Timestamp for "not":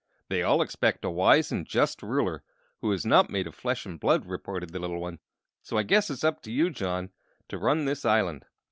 3.05-3.29